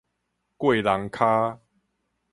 [0.57, 1.59] 過櫳跤